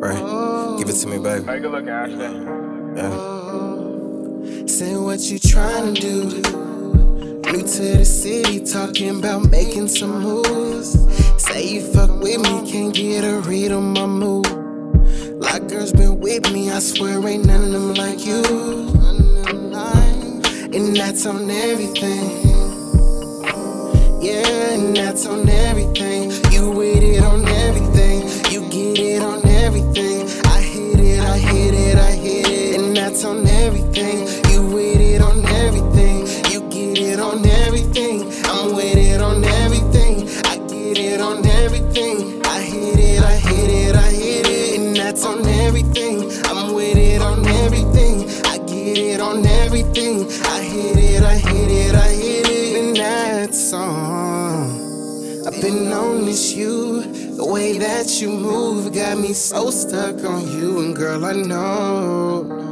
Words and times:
Give 0.00 0.88
it 0.88 0.96
to 1.00 1.08
me, 1.08 1.18
baby. 1.18 1.44
Hey, 1.44 1.58
good 1.58 1.72
look, 1.72 1.88
Ashley. 1.88 2.30
Yeah. 2.96 3.10
Say 4.66 4.96
what 4.96 5.18
you 5.20 5.40
trying 5.40 5.94
to 5.94 6.00
do. 6.00 6.24
New 7.50 7.62
to 7.62 7.98
the 7.98 8.04
city, 8.04 8.60
talking 8.60 9.18
about 9.18 9.50
making 9.50 9.88
some 9.88 10.22
moves. 10.22 10.96
Say 11.42 11.66
you 11.66 11.80
fuck 11.92 12.10
with 12.20 12.40
me, 12.42 12.70
can't 12.70 12.94
get 12.94 13.24
a 13.24 13.40
read 13.40 13.72
on 13.72 13.92
my 13.92 14.06
mood. 14.06 14.46
Like 15.40 15.66
girls 15.68 15.92
been 15.92 16.20
with 16.20 16.48
me, 16.52 16.70
I 16.70 16.78
swear 16.78 17.26
ain't 17.26 17.46
none 17.46 17.64
of 17.64 17.72
them 17.72 17.94
like 17.94 18.24
you. 18.24 18.42
And 20.70 20.94
that's 20.94 21.26
on 21.26 21.50
everything. 21.50 22.30
Yeah, 24.22 24.74
and 24.74 24.96
that's 24.96 25.26
on 25.26 25.48
everything. 25.48 26.30
That's 33.08 33.24
on 33.24 33.46
everything. 33.46 34.26
You 34.52 34.66
with 34.66 35.00
it 35.00 35.22
on 35.22 35.42
everything. 35.46 36.26
You 36.52 36.60
get 36.68 36.98
it 36.98 37.18
on 37.18 37.44
everything. 37.46 38.30
I'm 38.44 38.76
with 38.76 38.98
it 38.98 39.22
on 39.22 39.42
everything. 39.44 40.28
I 40.44 40.56
get 40.68 40.98
it 40.98 41.18
on 41.18 41.44
everything. 41.46 42.42
I 42.44 42.60
hit 42.60 42.98
it, 42.98 43.22
I 43.22 43.36
hit 43.36 43.70
it, 43.70 43.96
I 43.96 44.10
hit 44.10 44.46
it. 44.46 44.78
And 44.78 44.94
that's 44.94 45.24
on 45.24 45.46
everything. 45.46 46.30
I'm 46.44 46.74
with 46.74 46.98
it 46.98 47.22
on 47.22 47.46
everything. 47.64 48.28
I 48.44 48.58
get 48.58 48.98
it 48.98 49.20
on 49.22 49.46
everything. 49.46 50.30
I 50.44 50.60
hit 50.60 50.98
it, 50.98 51.22
I 51.22 51.38
hit 51.38 51.70
it, 51.70 51.94
I 51.94 52.08
hit 52.10 52.46
it. 52.46 52.76
And 52.76 52.94
that's 52.94 53.72
on. 53.72 55.46
I've 55.46 55.58
been 55.62 55.90
on 55.94 56.26
this 56.26 56.52
you. 56.52 57.00
The 57.36 57.46
way 57.46 57.78
that 57.78 58.20
you 58.20 58.28
move 58.28 58.92
got 58.92 59.16
me 59.16 59.32
so 59.32 59.70
stuck 59.70 60.22
on 60.24 60.46
you. 60.52 60.80
And 60.80 60.94
girl, 60.94 61.24
I 61.24 61.32
know 61.32 62.68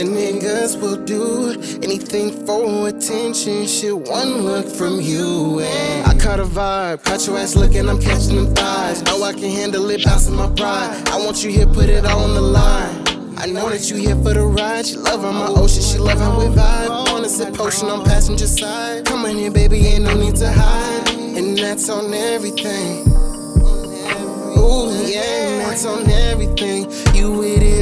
the 0.00 0.06
niggas 0.06 0.80
will 0.80 0.96
do 0.96 1.50
anything 1.82 2.46
for 2.46 2.88
attention. 2.88 3.66
Shit, 3.66 3.94
one 3.94 4.38
look 4.38 4.66
from 4.66 4.98
you. 4.98 5.60
And 5.60 6.06
I 6.06 6.18
caught 6.18 6.40
a 6.40 6.44
vibe. 6.44 7.04
Caught 7.04 7.26
your 7.26 7.36
ass 7.36 7.54
looking, 7.54 7.86
I'm 7.86 8.00
catching 8.00 8.36
them 8.36 8.54
thighs. 8.54 9.02
Know 9.02 9.22
I 9.22 9.32
can 9.34 9.50
handle 9.50 9.90
it, 9.90 10.02
bouncing 10.02 10.36
my 10.36 10.48
pride. 10.54 11.06
I 11.08 11.18
want 11.18 11.44
you 11.44 11.50
here, 11.50 11.66
put 11.66 11.90
it 11.90 12.06
all 12.06 12.24
on 12.24 12.34
the 12.34 12.40
line. 12.40 13.36
I 13.36 13.44
know 13.46 13.68
that 13.68 13.90
you 13.90 13.96
here 13.96 14.16
for 14.16 14.32
the 14.32 14.46
ride. 14.46 14.86
She 14.86 14.96
love 14.96 15.20
how 15.20 15.32
my 15.32 15.48
ocean, 15.48 15.82
she 15.82 15.98
love 15.98 16.18
how 16.18 16.38
we 16.38 16.46
vibe. 16.46 17.12
Wanna 17.12 17.28
sip 17.28 17.52
potion 17.54 17.88
on 17.88 18.02
passenger 18.02 18.46
side. 18.46 19.04
Come 19.04 19.26
on 19.26 19.36
here, 19.36 19.50
baby, 19.50 19.86
ain't 19.86 20.04
no 20.04 20.14
need 20.14 20.36
to 20.36 20.50
hide. 20.50 21.10
And 21.10 21.58
that's 21.58 21.90
on 21.90 22.14
everything. 22.14 23.06
Ooh, 24.56 24.88
yeah, 25.06 25.68
that's 25.68 25.84
on 25.84 26.08
everything. 26.08 26.90
You 27.14 27.32
with 27.32 27.62
it 27.62 27.79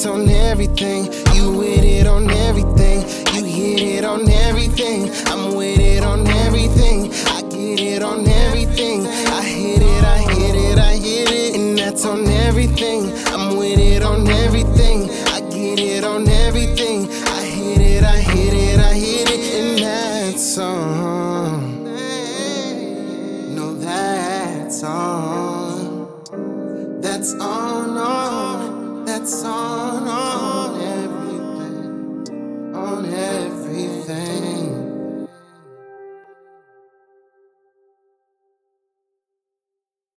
it. 0.00 0.06
On 0.06 0.28
everything. 0.30 1.12
You 1.34 1.52
with 1.58 1.84
it 1.84 2.06
on 2.06 2.30
everything. 2.30 3.02
You 3.34 3.44
hit 3.44 3.82
it 3.82 4.04
on 4.04 4.28
everything. 4.30 5.10
I'm 5.26 5.54
with 5.54 5.78
it 5.78 6.02
on 6.02 6.26
everything. 6.26 7.12
I 7.26 7.42
get 7.42 7.80
it 7.80 8.02
on 8.02 8.26
everything. 8.26 9.06
I 9.06 9.42
hit 9.42 9.82
it, 9.82 10.04
I 10.04 10.18
hit 10.32 10.54
it, 10.54 10.78
I 10.78 10.94
hit 10.94 11.30
it. 11.30 11.54
And 11.54 11.78
that's 11.78 12.06
on 12.06 12.26
everything. 12.26 13.12
I'm 13.26 13.56
with 13.58 13.78
it 13.78 14.02
on 14.02 14.26
everything. 14.26 15.10
I 15.28 15.40
get 15.50 15.78
it 15.78 16.02
on 16.02 16.26
everything. 16.28 17.06
I 17.26 17.44
hit 17.44 17.80
it, 17.80 18.02
I 18.02 18.20
hit 18.20 18.54
it, 18.54 18.80
I 18.80 18.94
hit 18.94 19.30
it. 19.30 19.54
And 19.60 19.78
that's 19.78 20.56
on. 20.58 21.84
No, 23.54 23.74
that's 23.74 24.82
on. 24.82 26.08
That's 27.02 27.34
on, 27.34 27.98
on. 27.98 28.49
That's 29.20 29.44
on, 29.44 30.29